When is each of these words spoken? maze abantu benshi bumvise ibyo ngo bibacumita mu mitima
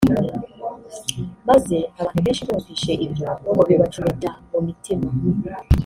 maze 1.47 1.77
abantu 2.01 2.19
benshi 2.25 2.43
bumvise 2.47 2.91
ibyo 3.05 3.27
ngo 3.51 3.61
bibacumita 3.69 4.29
mu 4.51 4.59
mitima 4.65 5.07